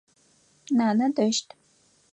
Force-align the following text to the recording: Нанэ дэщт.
Нанэ 0.77 1.05
дэщт. 1.15 1.47